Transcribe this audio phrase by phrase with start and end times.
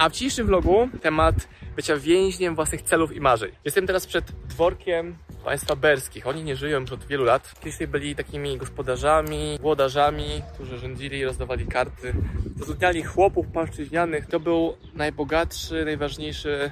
[0.00, 1.34] A w dzisiejszym vlogu temat
[1.76, 3.50] bycia więźniem własnych celów i marzeń.
[3.64, 6.26] Jestem teraz przed dworkiem państwa berskich.
[6.26, 7.54] Oni nie żyją już od wielu lat.
[7.60, 12.14] Kiedyś byli takimi gospodarzami, włodarzami, którzy rządzili i rozdawali karty.
[12.56, 14.26] Zatrudniali chłopów płaszczyźnianych.
[14.26, 16.70] To był najbogatszy, najważniejszy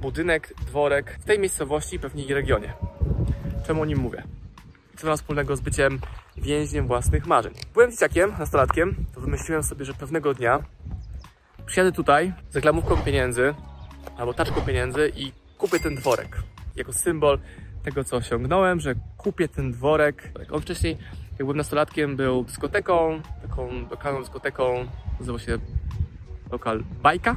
[0.00, 2.72] budynek, dworek w tej miejscowości, pewnie i regionie.
[3.66, 4.22] Czemu o nim mówię?
[4.96, 6.00] Co ma wspólnego z byciem
[6.36, 7.52] więźniem własnych marzeń?
[7.74, 10.62] Byłem dzieciakiem, nastolatkiem, to wymyśliłem sobie, że pewnego dnia
[11.72, 13.54] przyjadę tutaj z reklamówką pieniędzy
[14.16, 16.42] albo taczką pieniędzy i kupię ten dworek
[16.76, 17.38] jako symbol
[17.82, 20.32] tego, co osiągnąłem, że kupię ten dworek.
[20.50, 20.98] On wcześniej,
[21.30, 24.88] jak byłem nastolatkiem, był dyskoteką, taką lokalną dyskoteką,
[25.20, 25.58] nazywał się
[26.50, 27.36] lokal Bajka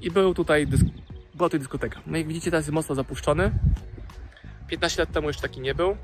[0.00, 0.66] i był tutaj,
[1.34, 2.00] była tutaj dyskoteka.
[2.06, 3.50] No jak widzicie, teraz jest mocno zapuszczony.
[4.68, 5.96] 15 lat temu jeszcze taki nie był.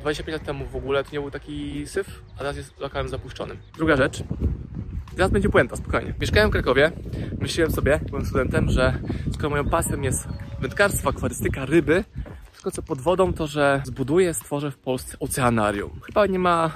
[0.00, 3.58] 25 lat temu w ogóle to nie był taki syf, a teraz jest lokalem zapuszczonym.
[3.76, 4.24] Druga rzecz,
[5.16, 6.14] Teraz będzie puenta, spokojnie.
[6.20, 6.92] Mieszkałem w Krakowie.
[7.40, 8.98] Myślałem sobie, byłem studentem, że
[9.34, 10.28] skoro moją pasją jest
[10.60, 12.04] wędkarstwo, akwarystyka, ryby,
[12.52, 16.00] wszystko co pod wodą, to że zbuduję, stworzę w Polsce oceanarium.
[16.06, 16.70] Chyba nie ma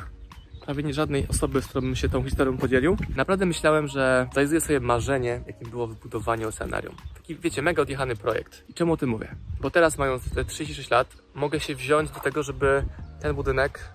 [0.66, 2.97] prawie nie żadnej osoby, z którą bym się tą historią podzielił.
[3.16, 6.94] Naprawdę myślałem, że zrealizuję sobie marzenie, jakim było wybudowanie oceanarium.
[7.14, 8.64] Taki, wiecie, mega odjechany projekt.
[8.69, 9.34] I czemu o tym mówię?
[9.60, 12.84] Bo teraz, mając te 36 lat, mogę się wziąć do tego, żeby
[13.20, 13.91] ten budynek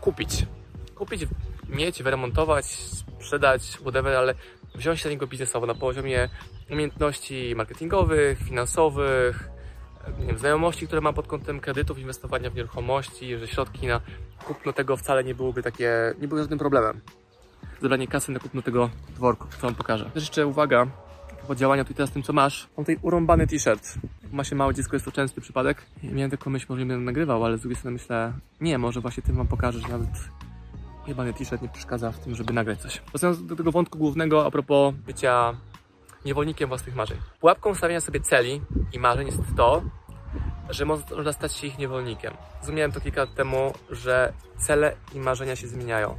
[0.00, 0.46] kupić.
[0.94, 1.26] Kupić,
[1.72, 4.34] mieć, wyremontować, sprzedać, whatever, ale
[4.74, 6.28] wziąć się niego biznesowo na poziomie
[6.70, 9.48] umiejętności marketingowych, finansowych,
[10.18, 14.00] nie wiem, znajomości, które mam pod kątem kredytów, inwestowania w nieruchomości, że środki na
[14.44, 17.00] kupno tego wcale nie byłyby takie, nie były żadnym problemem.
[17.82, 20.10] Zebranie kasy na kupno tego dworku, co wam pokażę.
[20.14, 20.86] Też jeszcze uwaga,
[21.48, 22.68] po działania tutaj teraz tym, co masz.
[22.76, 23.94] Mam tutaj urąbany t-shirt.
[24.32, 25.82] Ma się małe dziecko, jest to częsty przypadek.
[26.02, 29.22] Miałem taką myśl, może nie będę nagrywał, ale z drugiej strony myślę, nie, może właśnie
[29.22, 30.08] tym wam pokażę, że nawet
[31.06, 33.02] jebany t-shirt nie przeszkadza w tym, żeby nagrać coś.
[33.10, 35.54] Wracając do tego wątku głównego a propos bycia
[36.24, 37.18] niewolnikiem własnych marzeń.
[37.40, 38.60] Pułapką stawiania sobie celi
[38.92, 39.82] i marzeń jest to,
[40.70, 42.34] że można stać się ich niewolnikiem.
[42.60, 46.16] Zrozumiałem to kilka lat temu, że cele i marzenia się zmieniają.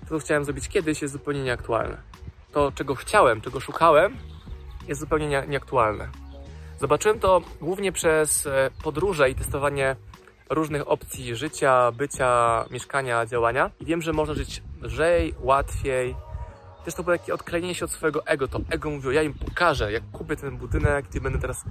[0.00, 1.96] To, co chciałem zrobić kiedyś, jest zupełnie nieaktualne.
[2.52, 4.16] To, czego chciałem, czego szukałem,
[4.88, 6.08] jest zupełnie nieaktualne.
[6.80, 9.96] Zobaczyłem to głównie przez e, podróże i testowanie
[10.50, 13.70] różnych opcji życia, bycia, mieszkania, działania.
[13.80, 16.14] I wiem, że można żyć lżej, łatwiej.
[16.84, 18.48] Też to było takie odklejenie się od swojego ego.
[18.48, 21.64] To ego mówiło, ja im pokażę, jak kupię ten budynek, gdzie będę teraz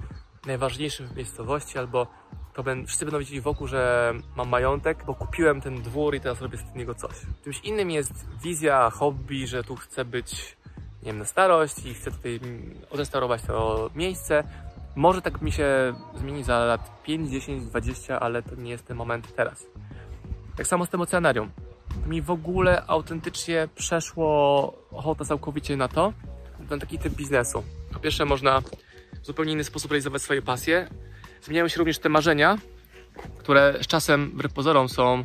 [0.46, 2.06] najważniejszym w miejscowości, albo
[2.54, 6.40] to będę, wszyscy będą wiedzieli wokół, że mam majątek, bo kupiłem ten dwór i teraz
[6.40, 7.16] robię z niego coś.
[7.44, 8.12] Czymś innym jest
[8.42, 10.56] wizja, hobby, że tu chcę być,
[11.02, 12.40] nie wiem, na starość i chcę tutaj
[12.90, 14.44] odrestaurować to miejsce,
[14.96, 18.96] może tak mi się zmieni za lat 5, 10, 20, ale to nie jest ten
[18.96, 19.66] moment teraz.
[20.56, 21.50] Tak samo z tym oceanarium.
[22.06, 24.28] Mi w ogóle autentycznie przeszło
[24.90, 26.12] ochota całkowicie na to,
[26.70, 27.64] na taki typ biznesu.
[27.92, 28.60] Po pierwsze, można
[29.22, 30.88] w zupełnie inny sposób realizować swoje pasje.
[31.42, 32.58] Zmieniają się również te marzenia,
[33.38, 35.22] które z czasem, wbrew pozorom, są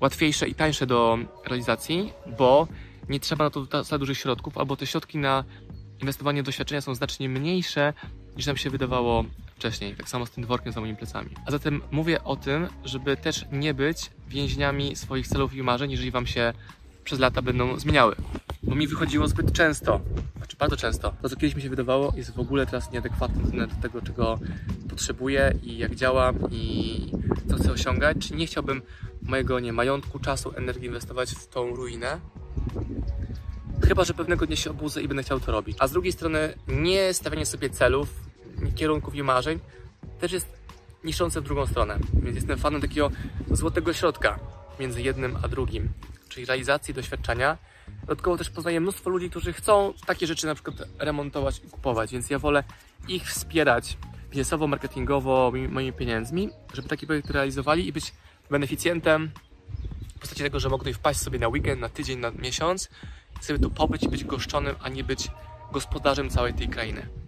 [0.00, 2.68] łatwiejsze i tańsze do realizacji, bo
[3.08, 5.44] nie trzeba na to za dużych środków, albo te środki na
[6.00, 7.92] inwestowanie w doświadczenia są znacznie mniejsze
[8.40, 9.24] niż nam się wydawało
[9.56, 9.94] wcześniej.
[9.94, 11.30] Tak samo z tym dworkiem za moimi plecami.
[11.46, 16.10] A zatem mówię o tym, żeby też nie być więźniami swoich celów i marzeń, jeżeli
[16.10, 16.52] wam się
[17.04, 18.16] przez lata będą zmieniały.
[18.62, 20.00] Bo mi wychodziło zbyt często,
[20.36, 21.14] znaczy bardzo często.
[21.22, 24.38] To, co kiedyś mi się wydawało, jest w ogóle teraz nieadekwatne do tego, czego
[24.90, 27.12] potrzebuję i jak działam i
[27.48, 28.16] co chcę osiągać.
[28.28, 28.82] Czy nie chciałbym
[29.22, 32.20] mojego nie majątku, czasu, energii inwestować w tą ruinę,
[33.88, 35.76] Chyba, że pewnego dnia się obudzę i będę chciał to robić.
[35.80, 38.29] A z drugiej strony nie stawianie sobie celów,
[38.80, 39.58] kierunków i marzeń
[40.20, 40.48] też jest
[41.04, 41.98] niszczące w drugą stronę.
[42.14, 43.10] Więc jestem fanem takiego
[43.50, 44.38] złotego środka
[44.80, 45.88] między jednym a drugim,
[46.28, 47.58] czyli realizacji doświadczenia.
[48.00, 52.30] Dodatkowo też poznaję mnóstwo ludzi, którzy chcą takie rzeczy na przykład remontować i kupować, więc
[52.30, 52.64] ja wolę
[53.08, 53.98] ich wspierać
[54.30, 58.12] biznesowo, marketingowo, moimi pieniędzmi, żeby taki projekt realizowali i być
[58.50, 59.30] beneficjentem
[60.16, 62.90] w postaci tego, że tutaj wpaść sobie na weekend, na tydzień, na miesiąc
[63.40, 65.30] sobie tu pobyć i być goszczonym, a nie być
[65.72, 67.19] gospodarzem całej tej krainy.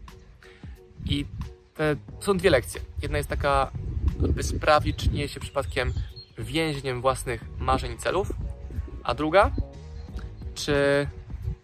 [1.07, 1.27] I
[1.75, 2.81] te są dwie lekcje.
[3.03, 3.71] Jedna jest taka,
[4.19, 5.93] by sprawdzić, czy nie jest się przypadkiem
[6.39, 8.33] więźniem własnych marzeń i celów,
[9.03, 9.51] a druga,
[10.55, 11.07] czy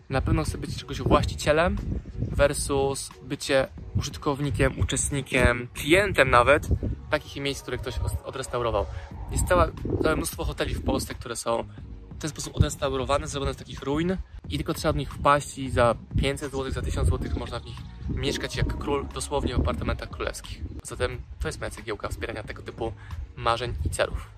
[0.08, 1.76] na pewno chce być czegoś właścicielem
[2.20, 6.68] versus bycie użytkownikiem, uczestnikiem, klientem nawet
[7.10, 7.94] takich miejsc, które ktoś
[8.24, 8.86] odrestaurował.
[9.32, 11.64] Jest całe, całe mnóstwo hoteli w Polsce, które są
[12.10, 14.16] w ten sposób odrestaurowane, zrobione z takich ruin
[14.48, 17.64] i tylko trzeba do nich wpaść i za 500 zł, za 1000 zł można w
[17.64, 17.76] nich
[18.08, 20.62] mieszkać jak król, dosłownie w apartamentach królewskich.
[20.82, 22.92] Zatem to jest moja cegiełka wspierania tego typu
[23.36, 24.30] marzeń i celów.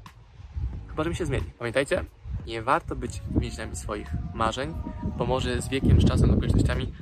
[0.89, 1.47] Chyba, że mi się zmieni.
[1.59, 2.05] Pamiętajcie,
[2.47, 4.75] nie warto być więźniami swoich marzeń,
[5.19, 6.93] bo może z wiekiem, z czasem, z okolicznościami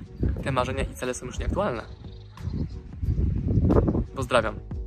[0.44, 1.82] te marzenia i cele są już nieaktualne.
[4.14, 4.77] Pozdrawiam.